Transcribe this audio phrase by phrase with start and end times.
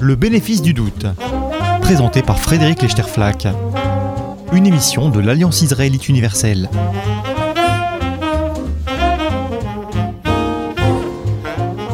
[0.00, 1.06] Le bénéfice du doute,
[1.80, 3.46] présenté par Frédéric Lechterflack,
[4.52, 6.68] une émission de l'Alliance israélite universelle.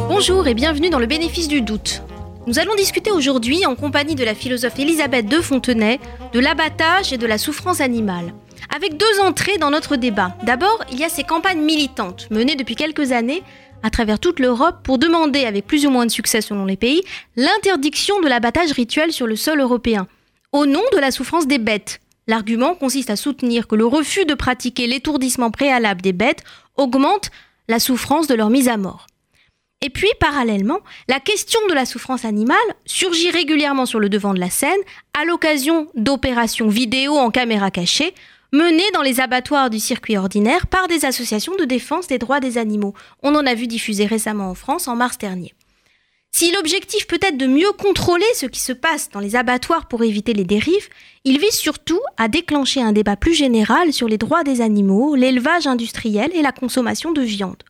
[0.09, 2.03] Bonjour et bienvenue dans le bénéfice du doute.
[2.47, 6.01] Nous allons discuter aujourd'hui en compagnie de la philosophe Elisabeth de Fontenay
[6.33, 8.35] de l'abattage et de la souffrance animale.
[8.75, 10.37] Avec deux entrées dans notre débat.
[10.45, 13.43] D'abord, il y a ces campagnes militantes menées depuis quelques années
[13.83, 17.03] à travers toute l'Europe pour demander, avec plus ou moins de succès selon les pays,
[17.37, 20.07] l'interdiction de l'abattage rituel sur le sol européen,
[20.53, 22.01] au nom de la souffrance des bêtes.
[22.27, 26.45] L'argument consiste à soutenir que le refus de pratiquer l'étourdissement préalable des bêtes
[26.77, 27.31] augmente
[27.69, 29.07] la souffrance de leur mise à mort.
[29.83, 34.41] Et puis, parallèlement, la question de la souffrance animale surgit régulièrement sur le devant de
[34.41, 34.81] la scène
[35.19, 38.15] à l'occasion d'opérations vidéo en caméra cachée
[38.53, 42.59] menées dans les abattoirs du circuit ordinaire par des associations de défense des droits des
[42.59, 42.95] animaux.
[43.23, 45.55] On en a vu diffuser récemment en France en mars dernier.
[46.33, 50.05] Si l'objectif peut être de mieux contrôler ce qui se passe dans les abattoirs pour
[50.05, 50.89] éviter les dérives,
[51.25, 55.67] il vise surtout à déclencher un débat plus général sur les droits des animaux, l'élevage
[55.67, 57.63] industriel et la consommation de viande.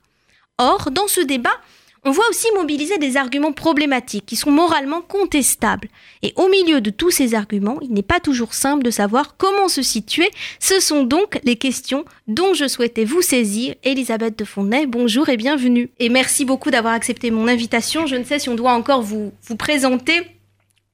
[0.58, 1.56] Or, dans ce débat,
[2.04, 5.88] on voit aussi mobiliser des arguments problématiques qui sont moralement contestables.
[6.22, 9.68] Et au milieu de tous ces arguments, il n'est pas toujours simple de savoir comment
[9.68, 10.30] se situer.
[10.58, 13.74] Ce sont donc les questions dont je souhaitais vous saisir.
[13.84, 15.90] Elisabeth de Fontenay, bonjour et bienvenue.
[15.98, 18.06] Et merci beaucoup d'avoir accepté mon invitation.
[18.06, 20.22] Je ne sais si on doit encore vous, vous présenter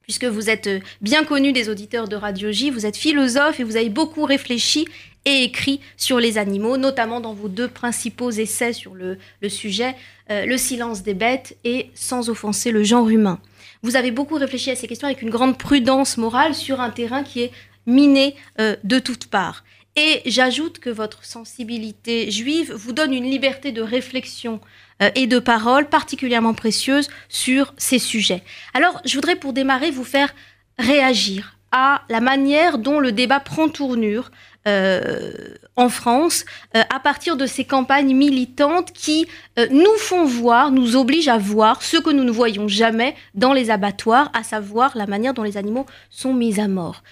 [0.02, 0.70] puisque vous êtes
[1.00, 4.86] bien connu des auditeurs de Radio J, vous êtes philosophe et vous avez beaucoup réfléchi
[5.26, 9.94] et écrit sur les animaux, notamment dans vos deux principaux essais sur le, sujet,
[10.30, 13.40] euh, Le silence des bêtes et Sans offenser le genre humain.
[13.82, 17.24] Vous avez beaucoup réfléchi à ces questions avec une grande prudence morale sur un terrain
[17.24, 17.50] qui est
[17.86, 19.64] miné euh, de toutes parts.
[19.96, 24.60] Et j'ajoute que votre sensibilité juive vous donne une liberté de réflexion
[25.02, 28.42] euh, et de parole particulièrement précieuse sur ces sujets.
[28.74, 30.34] Alors, je voudrais pour démarrer vous faire
[30.78, 34.30] réagir à la manière dont le débat prend tournure
[34.66, 35.32] euh,
[35.76, 36.44] en France
[36.76, 39.28] euh, à partir de ces campagnes militantes qui
[39.58, 43.52] euh, nous font voir, nous obligent à voir ce que nous ne voyons jamais dans
[43.52, 47.02] les abattoirs, à savoir la manière dont les animaux sont mis à mort.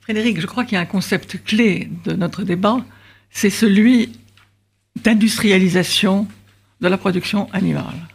[0.00, 2.84] Frédéric, je crois qu'il y a un concept clé de notre débat,
[3.30, 4.12] c'est celui
[4.96, 6.28] d'industrialisation
[6.82, 8.06] de la production animale.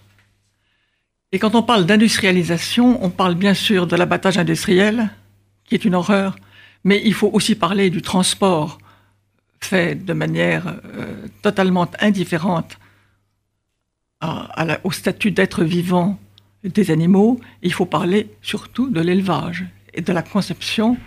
[1.32, 5.09] Et quand on parle d'industrialisation, on parle bien sûr de l'abattage industriel,
[5.66, 6.36] qui est une horreur,
[6.84, 8.78] mais il faut aussi parler du transport
[9.62, 12.78] fait de manière euh, totalement indifférente
[14.84, 16.19] au statut d'être vivant
[16.63, 17.40] des animaux.
[17.62, 20.97] Il faut parler surtout de l'élevage et de la conception,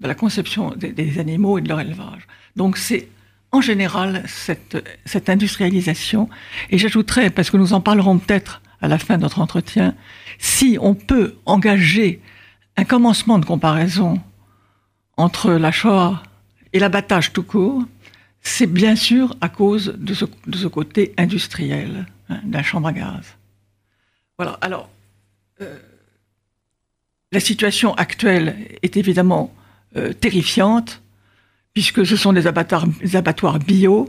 [0.00, 2.26] de la conception des, animaux et de leur élevage.
[2.56, 3.08] Donc c'est
[3.52, 6.28] en général cette, cette industrialisation.
[6.70, 9.94] Et j'ajouterais, parce que nous en parlerons peut-être à la fin de notre entretien,
[10.38, 12.20] si on peut engager
[12.76, 14.20] un commencement de comparaison
[15.16, 16.22] entre la Shoah
[16.72, 17.84] et l'abattage tout court,
[18.42, 23.36] c'est bien sûr à cause de ce, côté industriel hein, de chambre à gaz.
[24.38, 24.88] Voilà, alors,
[25.60, 25.78] euh,
[27.32, 29.54] la situation actuelle est évidemment
[29.96, 31.02] euh, terrifiante,
[31.72, 34.08] puisque ce sont des abattoirs, bio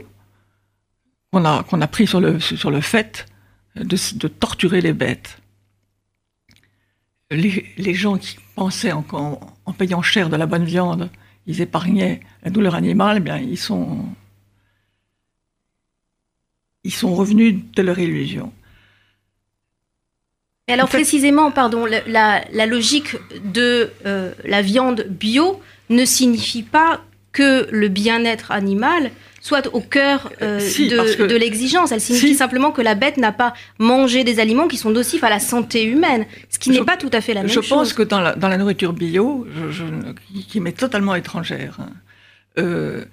[1.32, 3.26] qu'on a, pris sur le, sur le fait
[3.74, 5.38] de, torturer les bêtes.
[7.30, 9.04] Les, gens qui pensaient en,
[9.64, 11.10] en, payant cher de la bonne viande,
[11.46, 14.04] ils épargnaient la douleur animale, eh bien, ils sont,
[16.84, 18.52] ils sont revenus de leur illusion.
[20.66, 27.00] Et alors précisément, pardon, la, la, logique de euh, la viande bio ne signifie pas
[27.32, 29.10] que le bien-être animal
[29.40, 31.92] soit au cœur euh, de, l'exigence.
[31.92, 35.30] Elle signifie simplement que la bête n'a pas mangé des aliments qui sont nocifs à
[35.30, 37.64] la santé humaine, ce qui n'est pas tout à fait la même chose.
[37.64, 39.46] Je pense que dans la, dans la nourriture bio,
[40.48, 41.90] qui m'est totalement étrangère, hein,
[42.58, 43.04] euh,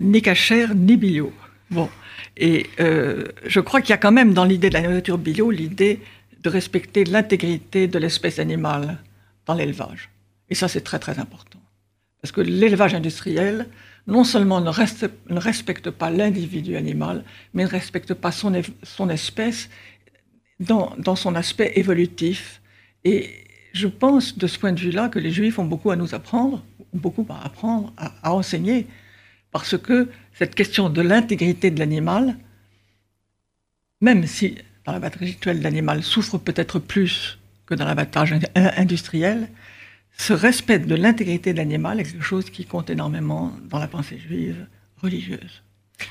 [0.00, 1.32] ni cachère ni bio.
[1.70, 1.88] Bon.
[2.36, 5.50] Et euh, je crois qu'il y a quand même dans l'idée de la nourriture bio
[5.50, 6.00] l'idée
[6.42, 8.98] de respecter l'intégrité de l'espèce animale
[9.46, 10.10] dans l'élevage.
[10.50, 11.60] Et ça, c'est très très important.
[12.20, 13.66] Parce que l'élevage industriel,
[14.06, 18.54] non seulement ne, respecte pas l'individu animal, mais ne respecte pas son,
[19.08, 19.70] espèce
[20.58, 22.60] dans, son aspect évolutif.
[23.04, 23.30] Et
[23.72, 26.64] je pense de ce point de vue-là que les juifs ont beaucoup à nous apprendre,
[26.92, 28.86] beaucoup à apprendre, à, enseigner,
[29.52, 32.36] parce que cette question de l'intégrité de l'animal,
[34.00, 39.48] même si dans l'abattage rituel l'animal souffre peut-être plus que dans l'abattage industriel,
[40.18, 44.18] ce respect de l'intégrité de l'animal est quelque chose qui compte énormément dans la pensée
[44.18, 44.66] juive
[45.02, 45.62] religieuse.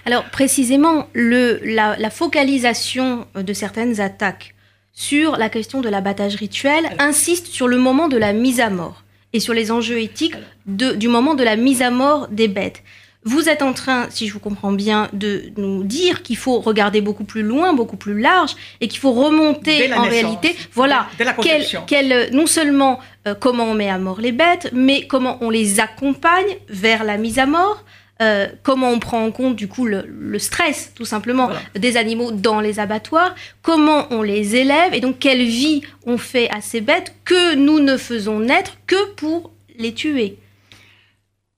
[0.05, 4.55] Alors précisément, le, la, focalisation de certaines attaques
[4.93, 9.03] sur la question de l'abattage rituel insiste sur le moment de la mise à mort
[9.33, 12.83] et sur les enjeux éthiques du moment de la mise à mort des bêtes.
[13.23, 17.01] Vous êtes en train, si je vous comprends bien, de nous dire qu'il faut regarder
[17.01, 21.07] beaucoup plus loin, beaucoup plus large, et qu'il faut remonter en réalité, voilà,
[22.31, 26.57] non seulement euh, comment on met à mort les bêtes, mais comment on les accompagne
[26.67, 27.83] vers la mise à mort,
[28.23, 32.59] euh, comment on prend en compte du coup le, stress tout simplement des animaux dans
[32.59, 37.15] les abattoirs, comment on les élève et donc quelle vie on fait à ces bêtes
[37.25, 40.37] que nous ne faisons naître que pour les tuer.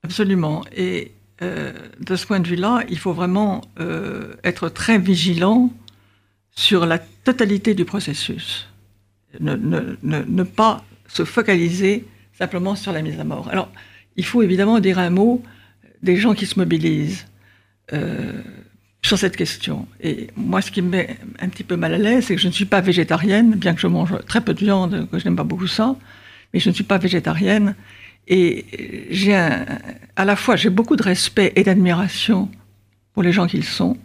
[0.02, 0.64] Absolument.
[0.76, 5.72] Et euh, de ce point de vue-là, il faut vraiment euh, être très vigilant
[6.52, 8.68] sur la totalité du processus.
[9.40, 12.06] Ne, pas se focaliser
[12.38, 13.48] simplement sur la mise à mort.
[13.48, 13.70] Alors,
[14.16, 15.42] il faut évidemment dire un mot
[16.02, 17.26] des gens qui se mobilisent
[17.92, 18.40] euh,
[19.02, 19.88] sur cette question.
[20.00, 22.46] Et moi, ce qui me met un petit peu mal à l'aise, c'est que je
[22.46, 25.36] ne suis pas végétarienne, bien que je mange très peu de viande, que je n'aime
[25.36, 25.96] pas beaucoup ça,
[26.52, 27.74] mais je ne suis pas végétarienne.
[28.26, 32.50] Et j'ai à la fois, j'ai beaucoup de respect et d'admiration
[33.12, 33.96] pour les gens qu'ils sont,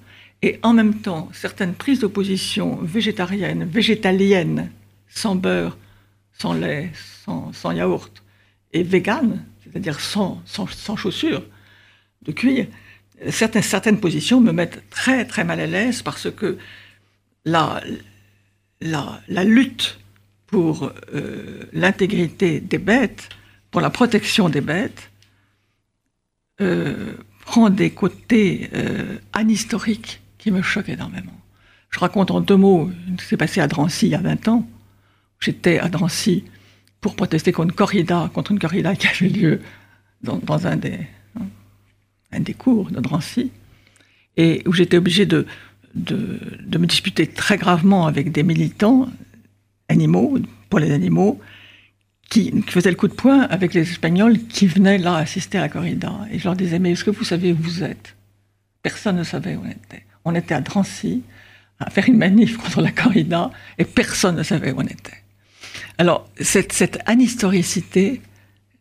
[0.41, 4.71] et en même temps, certaines prises d'opposition végétariennes, végétaliennes,
[5.07, 5.77] sans beurre,
[6.33, 6.91] sans lait,
[7.25, 8.23] sans, yaourt,
[8.71, 11.43] et véganes, c'est-à-dire sans, sans, chaussures
[12.21, 12.67] de cuir,
[13.29, 16.57] certaines, certaines positions me mettent très très mal à l'aise parce que
[17.45, 17.81] la,
[18.81, 19.99] la, la lutte
[20.47, 23.29] pour euh, l'intégrité des bêtes
[23.71, 25.11] pour la protection des bêtes
[26.61, 27.13] euh,
[27.45, 31.39] prend des côtés euh, anhistoriques qui me choquent énormément.
[31.89, 34.47] Je raconte en deux mots ce qui s'est passé à Drancy il y a 20
[34.47, 34.67] ans.
[35.39, 36.43] J'étais à Drancy
[37.01, 39.61] pour protester contre une corrida, contre une corrida qui avait lieu
[40.21, 41.07] dans, un, des,
[42.57, 43.51] cours de Drancy,
[44.35, 45.47] et où j'étais obligé de,
[45.95, 49.07] de, de, me disputer très gravement avec des militants
[49.87, 50.37] animaux,
[50.69, 51.39] pour les animaux,
[52.29, 55.69] qui, faisait le coup de poing avec les Espagnols qui venaient là assister à la
[55.69, 56.13] corrida.
[56.31, 58.15] Et je leur disais, mais est-ce que vous savez où vous êtes?
[58.81, 60.05] Personne ne savait où on était.
[60.25, 61.23] On était à Drancy,
[61.79, 65.23] à faire une manif contre la corrida, et personne ne savait où on était.
[65.97, 68.21] Alors, cette, cette anhistoricité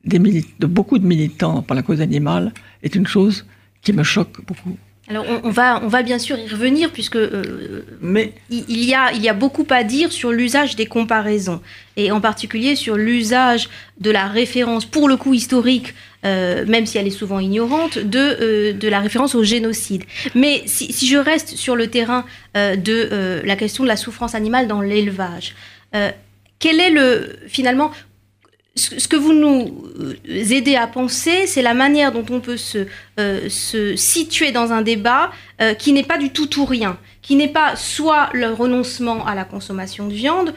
[0.05, 2.53] des de beaucoup de militants pour la cause animale
[2.83, 3.47] est une chose
[3.83, 4.77] qui me choque beaucoup.
[5.11, 8.35] Alors on, va, on va bien sûr y revenir puisque euh, Mais...
[8.51, 11.63] il, y a, il y a beaucoup à dire sur l'usage des comparaisons
[11.97, 13.71] et en particulier sur l'usage
[14.01, 15.95] de la référence, pour le coup historique,
[16.27, 20.05] euh, même si elle est souvent ignorante, de, euh, de la référence au génocide.
[20.35, 22.25] Mais si, si je reste sur le terrain
[22.55, 25.55] de la question de la souffrance animale dans l'élevage,
[26.59, 27.93] quel est le finalement
[28.79, 32.87] ce que vous nous euh, aidez à penser, c'est la manière dont on peut se,
[33.19, 35.31] euh, situer dans un débat
[35.61, 39.35] euh, qui n'est pas du tout tout rien, qui n'est pas soit le renoncement à
[39.35, 40.55] la consommation de viande,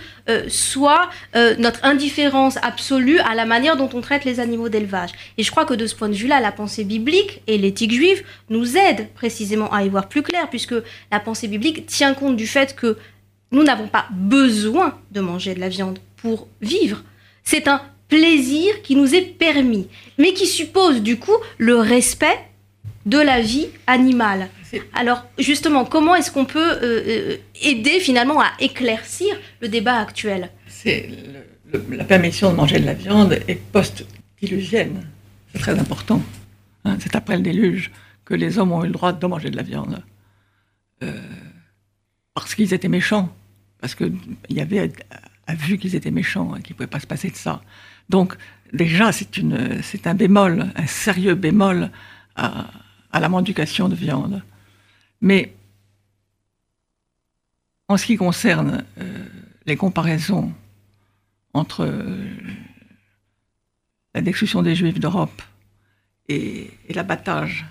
[0.47, 1.09] soit
[1.57, 5.09] notre indifférence absolue à la manière dont on traite les animaux d'élevage.
[5.37, 8.23] Et je crois que de ce point de vue-là, la pensée biblique et l'éthique juive
[8.49, 10.75] nous aident précisément à y voir plus clair, puisque
[11.11, 12.97] la pensée biblique tient compte du fait que
[13.51, 17.03] nous n'avons pas besoin de manger de la viande pour vivre.
[17.43, 17.81] C'est un
[18.11, 19.87] plaisir qui nous est permis,
[20.17, 22.39] mais qui suppose du coup le respect
[23.05, 24.49] de la vie animale.
[24.93, 30.49] Alors justement, comment est-ce qu'on peut euh, euh, aider finalement à éclaircir le débat actuel?
[30.67, 31.09] C'est
[31.89, 35.07] la permission de manger de la viande est post-diluvienne.
[35.53, 36.21] C'est très important.
[36.83, 36.97] Hein.
[36.99, 37.91] c'est après le déluge
[38.25, 40.03] que les hommes ont eu le droit de manger de la viande.
[41.01, 41.17] Euh,
[42.33, 43.33] parce qu'ils étaient méchants.
[43.79, 44.13] Parce qu'il
[44.49, 44.91] y avait
[45.47, 47.61] a vu qu'ils étaient méchants, et qu'il ne pouvait pas se passer de ça.
[48.11, 48.35] Donc,
[48.73, 51.89] déjà, c'est un bémol, un sérieux bémol
[52.35, 52.69] à,
[53.13, 54.43] la mendication de viande.
[55.21, 55.53] Mais
[57.87, 59.25] en ce qui concerne euh,
[59.65, 60.51] les comparaisons
[61.53, 62.27] entre euh,
[64.13, 65.41] la destruction des Juifs d'Europe
[66.27, 67.65] et, l'abattage,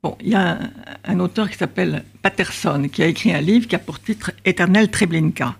[0.00, 0.70] bon, il y a un,
[1.04, 4.92] un auteur qui s'appelle Patterson qui a écrit un livre qui a pour titre Éternel
[4.92, 5.56] Treblinka.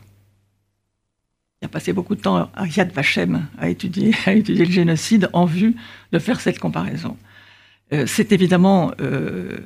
[1.63, 5.77] Il a passé beaucoup de temps à Yad Vashem à étudier, le génocide en vue
[6.11, 7.17] de faire cette comparaison.
[7.93, 9.59] Euh, c'est évidemment euh,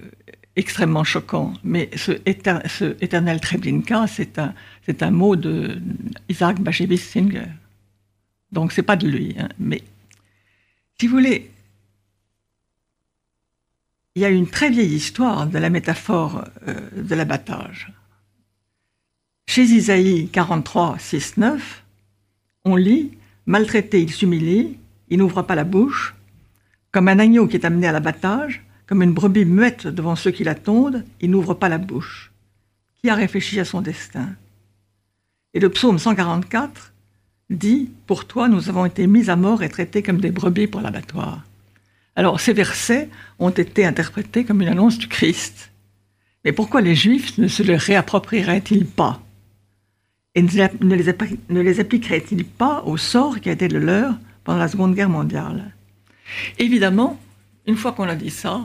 [0.56, 4.52] extrêmement choquant, mais ce, éternel Treblinka, c'est un,
[4.84, 5.80] c'est un mot de
[6.28, 7.48] Isaac Bashevis Singer.
[8.52, 9.34] Donc c'est pas de lui.
[9.38, 9.48] Hein.
[9.58, 9.82] mais
[11.00, 11.50] si vous voulez,
[14.14, 17.90] il y a une très vieille histoire de la métaphore euh, de l'abattage.
[19.46, 21.85] Chez Isaïe 43, 6, 9,
[22.66, 23.12] on lit
[23.46, 24.76] Maltraité, il s'humilie,
[25.08, 26.16] il n'ouvre pas la bouche,
[26.90, 30.42] comme un agneau qui est amené à l'abattage, comme une brebis muette devant ceux qui
[30.42, 32.32] la tondent, il n'ouvre pas la bouche.
[32.96, 34.30] Qui a réfléchi à son destin?
[35.54, 36.92] Et le psaume 144
[37.50, 40.80] dit Pour toi, nous avons été mis à mort et traités comme des brebis pour
[40.80, 41.44] l'abattoir.
[42.16, 43.08] Alors, ces versets
[43.38, 45.70] ont été interprétés comme une annonce du Christ.
[46.44, 49.22] Mais pourquoi les Juifs ne se les réapproprieraient-ils pas?
[50.36, 54.14] Et ne les, appliqueraient-ils pas au sort qui a été le leur
[54.44, 55.74] pendant la Seconde Guerre mondiale?
[56.58, 57.18] Évidemment,
[57.66, 58.60] une fois qu'on a dit ça,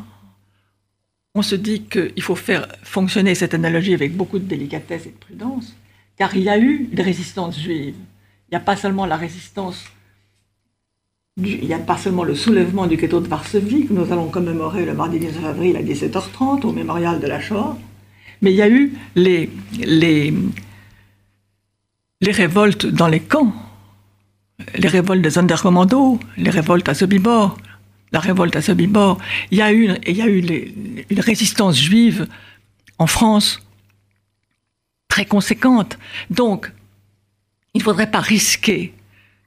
[1.33, 5.15] on se dit qu'il faut faire fonctionner cette analogie avec beaucoup de délicatesse et de
[5.15, 5.73] prudence,
[6.17, 7.95] car il y a eu des résistances juives.
[7.95, 9.85] Il n'y a pas seulement la résistance,
[11.37, 14.85] il n'y a pas seulement le soulèvement du ghetto de Varsovie, que nous allons commémorer
[14.85, 17.77] le mardi 19 avril à 17h30 au mémorial de la Shoah,
[18.41, 19.49] mais il y a eu les,
[19.79, 20.33] les,
[22.21, 23.53] les révoltes dans les camps,
[24.75, 27.57] les révoltes des Undercommandos, les révoltes à Sobibor,
[28.11, 29.19] la révolte à Sobibor.
[29.49, 30.39] Il y a eu, il y a eu
[31.09, 32.27] une résistance juive
[32.99, 33.59] en France
[35.07, 35.97] très conséquente.
[36.29, 36.71] Donc,
[37.73, 38.93] il ne faudrait pas risquer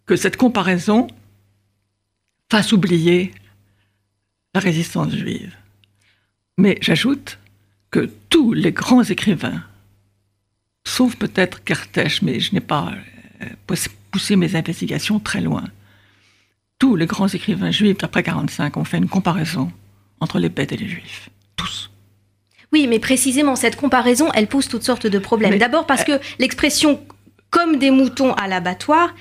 [0.06, 1.06] que cette comparaison
[2.50, 3.32] fasse oublier
[4.54, 5.54] la résistance juive.
[6.58, 7.38] Mais j'ajoute
[7.90, 9.62] que tous les grands écrivains,
[10.86, 12.92] sauf peut-être Kertész, mais je n'ai pas
[13.42, 13.76] euh,
[14.10, 15.64] poussé mes investigations très loin,
[16.78, 19.72] tous les grands écrivains juifs d'après 45 ont fait une comparaison
[20.20, 21.28] entre les bêtes et les juifs.
[21.56, 21.90] Tous.
[22.72, 25.58] Oui, mais précisément, cette comparaison, elle pose toutes sortes de problèmes.
[25.58, 27.00] D'abord parce que l'expression
[27.50, 29.14] comme des moutons à l'abattoir,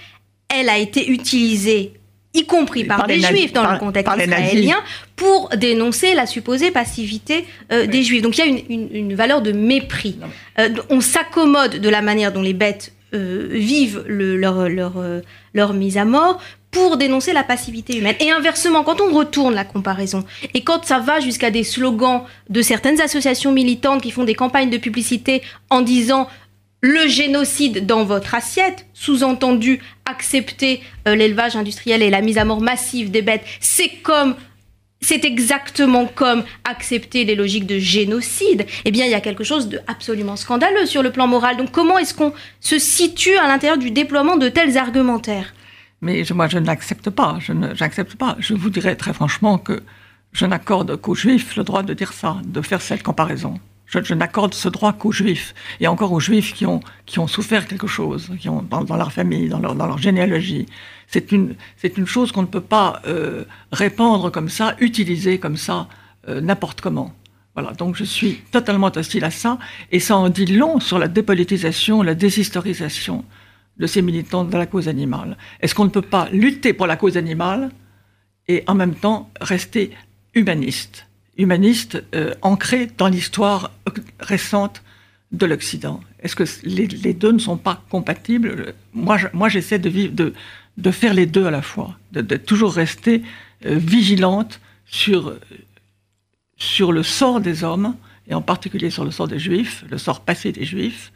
[0.50, 1.94] elle a été utilisée
[2.34, 4.78] y compris par, les, juifs dans le contexte israélien,
[5.16, 8.22] pour dénoncer la supposée passivité euh, des juifs.
[8.22, 10.18] Donc il y a une, valeur de mépris.
[10.60, 14.94] Euh, on s'accommode de la manière dont les bêtes euh, vivent leur, leur,
[15.54, 16.40] leur mise à mort
[16.74, 18.16] pour dénoncer la passivité humaine.
[18.20, 20.26] Et inversement, quand on retourne la comparaison,
[20.56, 24.72] et quand ça va jusqu'à des slogans de certaines associations militantes qui font des campagnes
[24.72, 26.28] de publicité en disant
[26.84, 32.60] le génocide dans votre assiette, sous-entendu accepter euh, l'élevage industriel et la mise à mort
[32.60, 34.36] massive des bêtes, c'est comme
[35.00, 39.68] c'est exactement comme accepter les logiques de génocide, eh bien, il y a quelque chose
[39.68, 41.58] de absolument scandaleux sur le plan moral.
[41.58, 45.54] Donc, comment est-ce qu'on se situe à l'intérieur du déploiement de tels argumentaires?
[46.02, 47.38] Mais moi, je n'accepte pas.
[47.40, 48.36] Je n'accepte pas.
[48.40, 49.84] Je vous dirais très franchement que
[50.32, 53.60] je n'accorde qu'aux juifs le droit de dire ça, de faire cette comparaison.
[54.02, 56.82] Je, n'accorde ce droit qu'aux juifs, et encore aux juifs qui ont,
[57.28, 58.32] souffert quelque chose,
[58.70, 60.66] dans, leur famille, dans leur, généalogie.
[61.08, 65.58] C'est une, c'est une chose qu'on ne peut pas euh, répandre comme ça, utiliser comme
[65.58, 65.88] ça,
[66.28, 67.14] euh, n'importe comment.
[67.56, 69.60] Voilà, donc je suis totalement hostile à ça,
[69.92, 73.24] et ça en dit long sur la dépolitisation, la déshistorisation
[73.78, 75.38] de ces militants de la cause animale.
[75.60, 77.70] Est-ce qu'on ne peut pas lutter pour la cause animale
[78.48, 79.92] et en même temps rester
[80.34, 81.08] humaniste?
[81.38, 83.72] Humaniste euh, ancré dans l'histoire
[84.20, 84.84] récente
[85.32, 88.74] de l'Occident Est-ce que les, deux ne sont pas compatibles?
[88.94, 90.34] Moi, j'essaie de,
[90.92, 93.24] faire les deux à la fois, de, toujours rester
[93.66, 95.34] euh, vigilante sur,
[96.92, 97.96] le sort des hommes,
[98.28, 101.12] et en particulier sur le sort des juifs, le sort passé des juifs,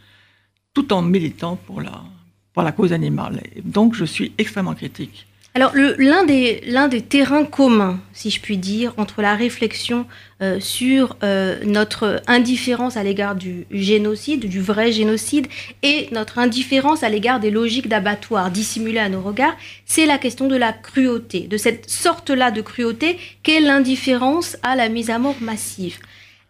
[0.74, 3.44] tout en militant pour la cause animale.
[3.64, 5.28] donc je suis extrêmement critique.
[5.58, 10.06] Alors l'un des, terrains communs, si je puis dire, entre la réflexion
[10.44, 15.48] euh, sur euh, notre indifférence à l'égard du génocide, du vrai génocide,
[15.82, 20.48] et notre indifférence à l'égard des logiques d'abattoir dissimulées à nos regards, c'est la question
[20.48, 25.38] de la cruauté, de cette sorte-là de cruauté qu'est l'indifférence à la mise à mort
[25.42, 25.98] massive.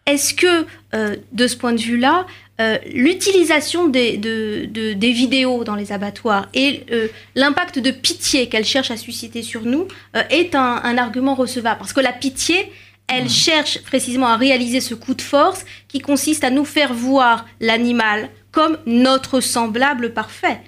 [0.04, 2.26] Est-ce que, euh, de ce point de vue-là,
[2.60, 8.90] euh, l'utilisation des, des, vidéos dans les abattoirs et euh, l'impact de pitié qu'elle cherche
[8.90, 9.86] à susciter sur nous
[10.16, 11.78] euh, est un, argument recevable.
[11.78, 12.72] Parce que la pitié,
[13.06, 17.46] elle cherche précisément à réaliser ce coup de force qui consiste à nous faire voir
[17.60, 20.60] l'animal comme notre semblable parfait.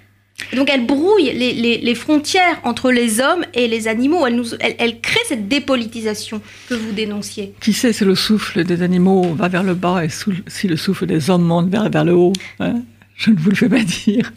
[0.54, 4.26] Donc elle brouille les, frontières entre les hommes et les animaux.
[4.26, 7.54] Elle, nous, elle, crée cette dépolitisation que vous dénonciez.
[7.60, 11.06] Qui sait si le souffle des animaux va vers le bas et si le souffle
[11.06, 12.82] des hommes monte vers, vers le haut hein?
[13.16, 14.32] Je ne vous le fais pas dire.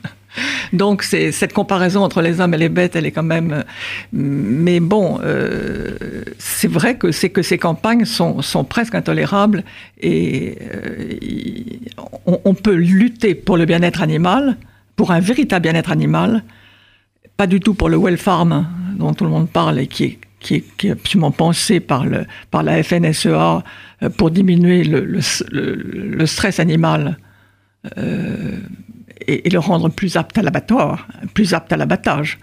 [0.74, 3.51] Donc c'est cette comparaison entre les hommes et les bêtes, elle est quand même.
[3.51, 3.62] Euh,
[4.12, 9.63] mais bon, euh, c'est vrai que c'est que ces campagnes sont, sont presque intolérables
[10.01, 11.13] et euh,
[12.25, 14.57] on, peut lutter pour le bien-être animal,
[14.95, 16.43] pour un véritable bien-être animal,
[17.38, 20.17] pas du tout pour le well farm dont tout le monde parle et qui
[20.51, 23.63] est, absolument pensé par, le, par la FNSEA
[24.03, 27.17] euh, pour diminuer le, le, stress animal
[27.97, 28.59] euh,
[29.27, 32.39] et, le rendre plus apte à l'abattoir, plus apte à l'abattage.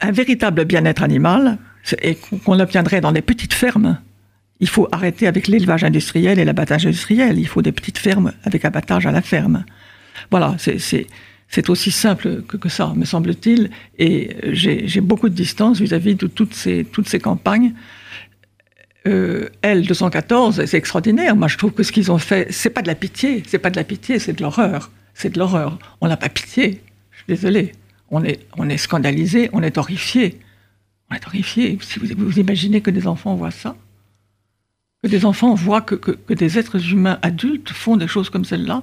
[0.00, 1.58] Un véritable bien-être animal,
[2.02, 3.98] et qu'on obtiendrait dans des petites fermes,
[4.60, 7.38] Il faut arrêter avec l'élevage industriel et l'abattage industriel.
[7.38, 9.64] Il faut des petites fermes avec abattage à la ferme.
[10.30, 13.70] Voilà, c'est aussi simple que, ça, me semble-t-il.
[13.98, 16.84] Et j'ai beaucoup de distance vis-à-vis de toutes ces,
[17.22, 17.74] campagnes.
[19.06, 21.34] Euh, L214, c'est extraordinaire.
[21.36, 23.42] Moi, je trouve que ce qu'ils ont fait, c'est pas de la pitié.
[23.46, 24.90] C'est pas de la pitié, c'est de l'horreur.
[25.14, 25.78] C'est de l'horreur.
[26.00, 26.82] On n'a pas pitié.
[27.12, 27.72] Je suis désolé.
[28.10, 30.38] On est, scandalisé, on est horrifié.
[31.10, 31.78] On est horrifié.
[31.80, 33.76] Si vous, vous imaginez que des enfants voient ça
[35.02, 38.82] que des enfants voient que, que, des êtres humains adultes font des choses comme celle-là.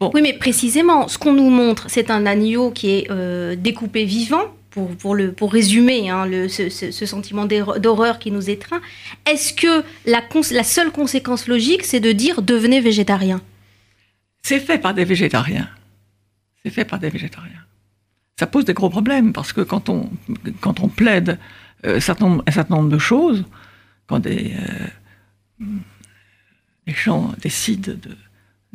[0.00, 4.54] Oui, mais précisément, ce qu'on nous montre, c'est un agneau qui est euh, découpé vivant,
[4.76, 8.82] pour, pour, le, pour résumer hein, le, ce, ce, sentiment d'horreur qui nous étreint.
[9.24, 13.40] Est-ce que la, la seule conséquence logique, c'est de dire devenez végétarien?
[14.42, 15.70] C'est fait par des végétariens.
[16.62, 17.64] C'est fait par des végétariens.
[18.38, 20.10] Ça pose des gros problèmes, parce que quand on,
[20.60, 21.38] quand on plaide
[21.86, 23.44] euh, un, certain nombre, un, certain nombre, de choses,
[24.06, 24.52] quand des...
[25.60, 25.64] Euh,
[26.86, 28.14] les gens décident de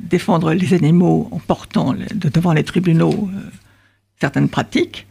[0.10, 3.50] défendre les animaux en portant devant les tribunaux euh,
[4.20, 5.08] certaines pratiques,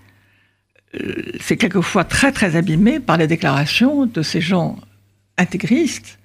[0.94, 4.78] euh, c'est quelquefois très très abîmé par les déclarations de ces gens
[5.36, 6.18] intégristes,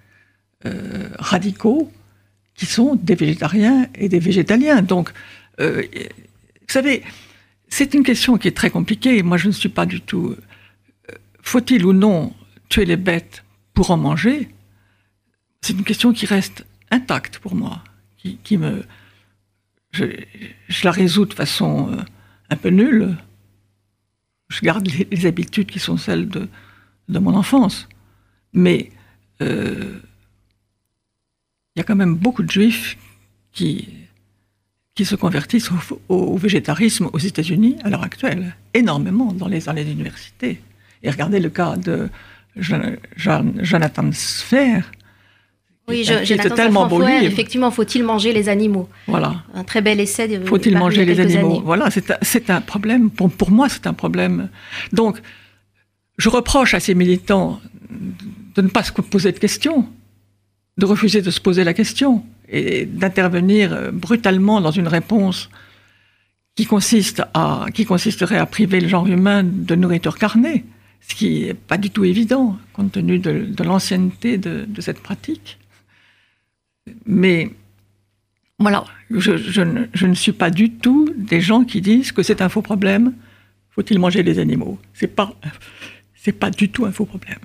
[0.65, 1.91] euh, radicaux,
[2.55, 4.81] qui sont des végétariens et des végétaliens.
[4.81, 5.11] Donc,
[5.57, 7.03] vous savez,
[7.67, 9.23] c'est une question qui est très compliquée.
[9.23, 10.35] Moi, je ne suis pas du tout.
[11.41, 12.33] Faut-il ou non
[12.69, 13.43] tuer les bêtes
[13.73, 14.49] pour en manger
[15.65, 17.83] c'est une question qui reste intacte pour moi,
[18.43, 18.83] qui, me,
[19.91, 20.05] je,
[20.83, 22.01] la résous de façon euh,
[22.49, 23.15] un peu nulle.
[24.49, 26.47] Je garde les, habitudes qui sont celles de,
[27.09, 27.87] mon enfance,
[28.53, 28.91] mais
[29.41, 29.99] euh,
[31.75, 32.97] il y a quand même beaucoup de juifs
[33.51, 33.89] qui,
[34.93, 35.69] qui se convertissent
[36.09, 40.61] au, végétarisme aux États-Unis à l'heure actuelle, énormément dans les, dans les universités.
[41.03, 42.09] Et regardez le cas de
[42.57, 44.91] Jonathan Sfer,
[45.87, 47.23] oui, j'ai tellement beau livre.
[47.23, 48.89] Effectivement, faut-il manger les animaux?
[49.07, 49.43] Voilà.
[49.53, 50.27] Un très bel essai.
[50.27, 51.61] De, faut-il manger les animaux?
[51.63, 51.89] Voilà,
[52.21, 53.09] c'est un, problème.
[53.11, 54.49] Pour, pour moi, c'est un problème.
[54.93, 55.19] Donc,
[56.17, 57.59] je reproche à ces militants
[58.55, 59.87] de ne pas se poser de questions,
[60.77, 65.49] de refuser de se poser la question et d'intervenir euh, brutalement dans une réponse
[66.55, 70.63] qui consiste à, qui consisterait à priver le genre humain de nourriture carnée,
[71.01, 75.57] ce qui n'est pas du tout évident compte tenu de, l'ancienneté de, de cette pratique.
[77.05, 77.51] Mais
[78.59, 79.61] voilà, je,
[80.05, 83.13] ne, suis pas du tout des gens qui disent que c'est un faux problème.
[83.71, 84.79] Faut-il manger les animaux?
[84.93, 85.33] C'est pas,
[86.15, 87.39] c'est pas du tout un faux problème.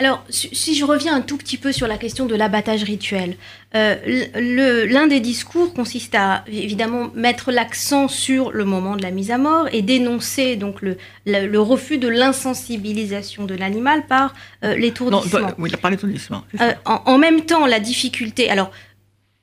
[0.00, 3.36] Alors, si je reviens un tout petit peu sur la question de l'abattage rituel,
[3.74, 9.32] euh, l'un des discours consiste à évidemment mettre l'accent sur le moment de la mise
[9.32, 15.40] à mort et dénoncer donc le, le, refus de l'insensibilisation de l'animal par euh, l'étourdissement.
[15.40, 16.44] Non, oui, par l'étourdissement.
[16.60, 18.48] Euh, en, en, même temps, la difficulté.
[18.50, 18.70] Alors,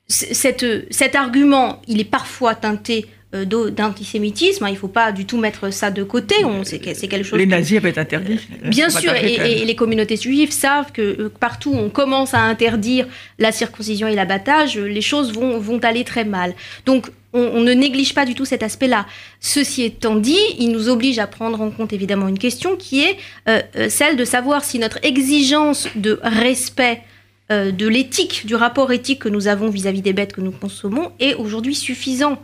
[0.08, 4.64] cette, cet argument, il est parfois teinté d'antisémitisme.
[4.64, 6.36] Hein, il ne faut pas du tout mettre ça de côté.
[6.64, 7.38] C'est quelque chose.
[7.38, 8.38] Les nazis avaient interdit.
[8.64, 13.06] Bien sûr, et, les communautés juives savent que euh, partout où on commence à interdire
[13.38, 16.54] la circoncision et l'abattage, les choses vont, vont aller très mal.
[16.84, 19.06] Donc, on, ne néglige pas du tout cet aspect-là.
[19.40, 23.18] Ceci étant dit, il nous oblige à prendre en compte évidemment une question qui est
[23.48, 23.60] euh,
[23.90, 27.02] celle de savoir si notre exigence de respect
[27.48, 30.50] de l'éthique, du rapport éthique que nous avons vis à -vis des bêtes que nous
[30.50, 32.42] consommons est aujourd'hui suffisant.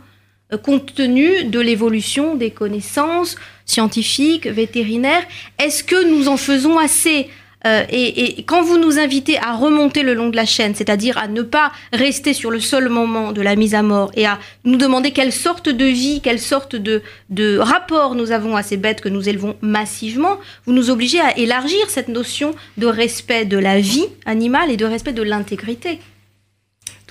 [0.51, 5.23] Euh, compte tenu de l'évolution des connaissances scientifiques, vétérinaires.
[5.57, 7.29] Est-ce que nous en faisons assez
[7.65, 11.29] euh, et, quand vous nous invitez à remonter le long de la chaîne, c'est-à-dire à
[11.29, 14.75] ne pas rester sur le seul moment de la mise à mort et à nous
[14.75, 18.99] demander quelle sorte de vie, quelle sorte de, de rapport nous avons à ces bêtes
[18.99, 23.79] que nous élevons massivement, vous nous obligez à élargir cette notion de respect de la
[23.79, 25.99] vie animale et de respect de l'intégrité.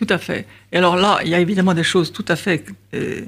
[0.03, 0.49] Tout à fait.
[0.73, 3.25] Et alors là, il y a évidemment des choses tout à fait euh,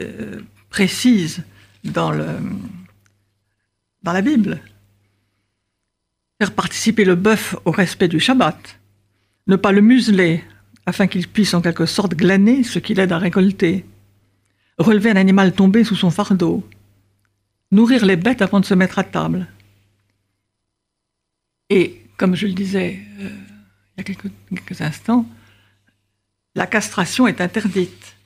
[0.00, 1.42] euh, précises
[1.84, 4.62] dans, la Bible.
[6.40, 8.78] Faire participer le bœuf au respect du Shabbat,
[9.48, 10.42] ne pas le museler
[10.86, 13.84] afin qu'il puisse en quelque sorte glaner ce qu'il aide à récolter,
[14.78, 16.66] relever un animal tombé sous son fardeau,
[17.70, 19.46] nourrir les bêtes avant de se mettre à table.
[21.68, 23.28] Et comme je le disais euh,
[23.98, 24.14] il y a
[24.54, 25.26] quelques instants,
[26.54, 28.16] la castration est interdite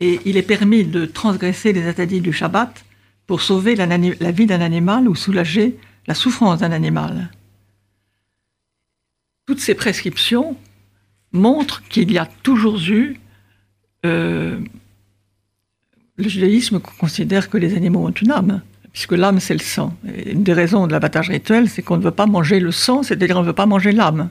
[0.00, 2.84] et il est permis de transgresser les interdits du Shabbat
[3.26, 3.86] pour sauver la,
[4.30, 7.30] vie d'un animal ou soulager la souffrance d'un animal.
[9.46, 10.56] Toutes ces prescriptions
[11.32, 13.18] montrent qu'il y a toujours eu
[14.04, 14.58] euh,
[16.16, 19.96] le judaïsme considère que les animaux ont une âme, puisque l'âme c'est le sang.
[20.04, 23.36] une des raisons de l'abattage rituel, c'est qu'on ne veut pas manger le sang, c'est-à-dire
[23.36, 24.30] on ne veut pas manger l'âme.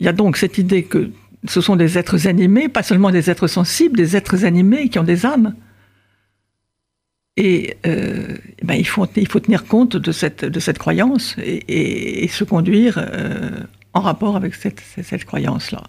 [0.00, 1.10] Il y a donc cette idée que
[1.46, 5.04] ce sont des êtres animés, pas seulement des êtres sensibles, des êtres animés qui ont
[5.04, 5.54] des âmes.
[7.36, 13.50] Et euh, ben, il, faut, tenir compte de cette, croyance et, se conduire euh,
[13.94, 15.82] en rapport avec cette, cette croyance-là.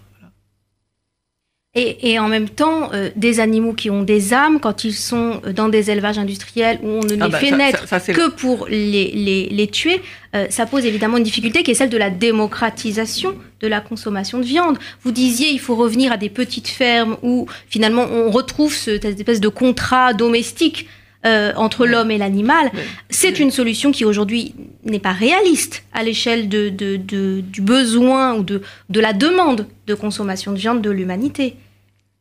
[1.74, 5.70] Et, en même temps, euh, des animaux qui ont des âmes, quand ils sont dans
[5.70, 9.48] des élevages industriels où on ne ah les bah, fait naître que pour les, les,
[9.48, 10.02] les tuer,
[10.48, 14.44] ça pose évidemment une difficulté qui est celle de la démocratisation de la consommation de
[14.44, 14.78] viande.
[15.02, 19.40] Vous disiez il faut revenir à des petites fermes où finalement on retrouve cette espèce
[19.40, 20.88] de contrat domestique
[21.24, 22.70] euh, entre l'homme et l'animal,
[23.10, 24.54] c'est une solution qui aujourd'hui
[24.84, 30.52] n'est pas réaliste à l'échelle de, du besoin ou de, de la demande de consommation
[30.52, 31.56] de viande de l'humanité.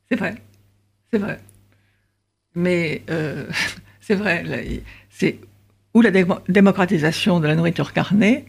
[0.10, 0.36] C'est vrai,
[1.12, 1.40] c'est vrai.
[2.56, 3.46] Mais euh,
[4.02, 4.44] c'est vrai,
[5.10, 5.40] c'est
[5.94, 6.12] ou la
[6.48, 8.46] démocratisation de la nourriture carnée,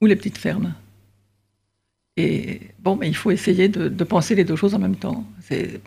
[0.00, 0.74] ou les petites fermes.
[2.16, 5.24] Et bon, mais il faut essayer de, penser les deux choses en même temps.
[5.42, 5.80] C'est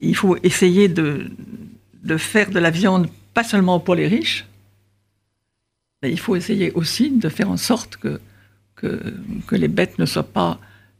[0.00, 1.30] il faut essayer de,
[2.02, 4.46] de faire de la viande pas seulement pour les riches,
[6.02, 8.20] mais il faut essayer aussi de faire en sorte que,
[8.74, 10.58] que, les bêtes ne soient pas,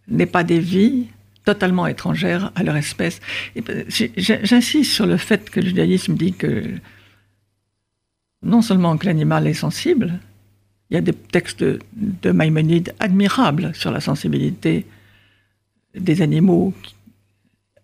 [0.09, 1.07] n'aient pas des vies
[1.45, 3.21] totalement étrangères à leur espèce.
[3.57, 6.65] Ben, j'insiste sur le fait que le judaïsme dit que
[8.43, 10.21] non seulement que l'animal est sensible,
[10.91, 14.85] il y a des textes de, de Maïmonide admirables sur la sensibilité
[15.95, 16.75] des animaux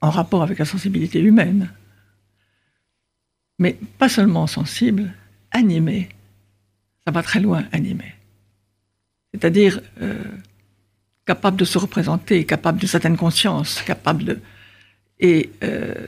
[0.07, 1.71] en rapport avec la sensibilité humaine.
[3.59, 5.13] Mais pas seulement sensible,
[5.51, 6.09] animé.
[7.05, 8.15] Ça va très loin, animé.
[9.33, 10.23] C'est-à-dire euh,
[11.25, 14.41] capable de se représenter, capable de certaines consciences, capable de...
[15.19, 16.07] Et euh,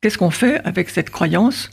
[0.00, 1.70] qu'est-ce qu'on fait avec cette croyance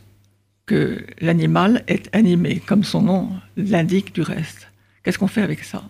[0.65, 4.71] que l'animal est animé, comme son nom l'indique du reste?
[5.03, 5.83] Qu'est-ce qu'on fait avec ça?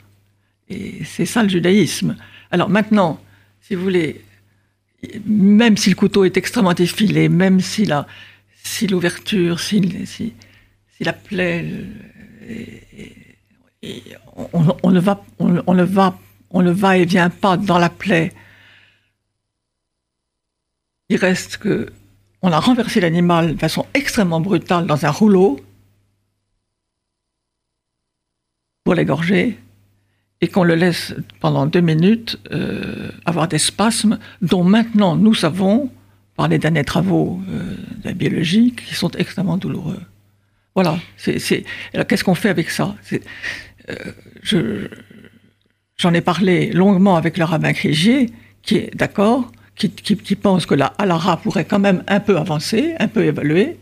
[0.70, 2.16] Et c'est ça le judaïsme.
[2.50, 3.22] Alors maintenant,
[3.62, 4.22] si vous voulez,
[5.26, 8.08] même si le couteau est extrêmement effilé, même si la,
[8.64, 10.34] si l'ouverture, si, si,
[11.02, 11.66] la plaie,
[14.84, 15.52] on, ne va, on,
[15.84, 16.20] va,
[16.52, 18.32] on ne va et vient pas dans la plaie.
[21.10, 21.92] Il reste que
[22.42, 25.60] on a renversé l'animal de façon extrêmement brutale dans un rouleau
[28.84, 29.58] pour l'égorger
[30.44, 35.90] et qu'on le laisse pendant deux minutes euh, avoir des spasmes dont maintenant nous savons,
[36.36, 40.02] par les derniers travaux euh, de la biologie, qui sont extrêmement douloureux.
[40.76, 41.00] Voilà.
[41.16, 41.64] C'est,
[42.10, 42.94] qu'est-ce qu'on fait avec ça?
[43.14, 43.96] Euh,
[44.42, 44.90] je,
[45.96, 48.30] J'en ai parlé longuement avec le rabbin Crigier,
[48.64, 52.96] qui est d'accord, qui, qui, pense que la halara pourrait quand même un peu avancer,
[53.00, 53.78] un peu évoluer,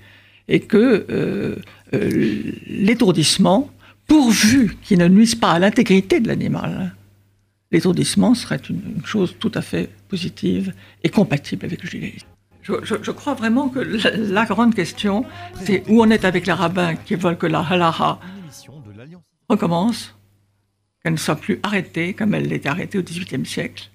[0.48, 1.58] et que
[2.68, 3.72] l'étourdissement
[4.08, 6.96] pourvu qu'il ne nuise pas à l'intégrité de l'animal.
[7.72, 12.28] L'étourdissement serait une, chose tout à fait positive et compatible avec le judaïsme.
[12.64, 15.26] Je, crois vraiment que la, grande question,
[15.64, 18.20] c'est où on est avec les rabbins qui veulent que la halacha
[19.50, 20.16] recommence,
[21.04, 23.90] qu'elle ne soit plus arrêtée comme elle l'était arrêtée au XVIIIe siècle,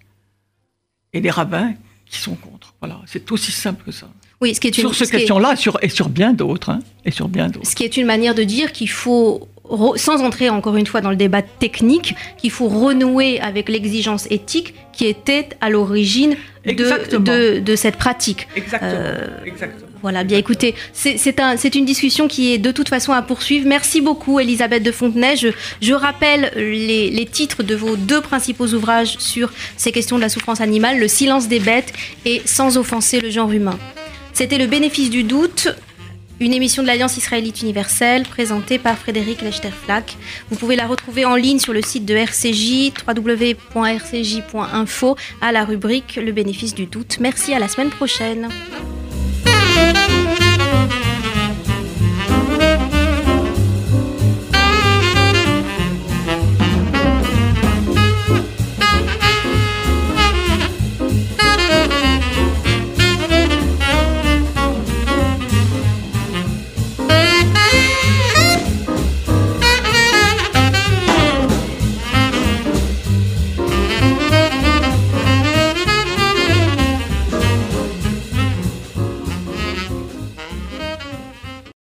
[1.12, 1.74] et les rabbins
[2.06, 2.74] qui sont contre.
[2.80, 4.08] Voilà, c'est aussi simple que ça.
[4.40, 7.10] Oui, ce qui est une, sur cette question-là sur, et sur bien d'autres, hein, et
[7.10, 7.66] sur bien d'autres.
[7.66, 9.48] Ce qui est une manière de dire qu'il faut
[9.96, 14.74] sans entrer encore une fois dans le débat technique, qu'il faut renouer avec l'exigence éthique
[14.92, 18.48] qui était à l'origine de, de, cette pratique.
[18.56, 18.92] Exactement.
[18.92, 19.26] Euh,
[20.02, 23.66] voilà, bien écoutez, c'est un, une discussion qui est de toute façon à poursuivre.
[23.66, 25.36] Merci beaucoup Elisabeth de Fontenay.
[25.36, 25.48] Je,
[25.82, 30.28] je rappelle les, les, titres de vos deux principaux ouvrages sur ces questions de la
[30.28, 31.92] souffrance animale, Le silence des bêtes
[32.24, 33.78] et Sans offenser le genre humain.
[34.32, 35.68] C'était le bénéfice du doute
[36.40, 40.16] une émission de l'Alliance israélite universelle présentée par Frédéric Lechterflack.
[40.50, 43.56] Vous pouvez la retrouver en ligne sur le site de RCJ, www.rcj.info,
[45.40, 47.18] à la rubrique Le bénéfice du doute.
[47.20, 48.48] Merci, à la semaine prochaine.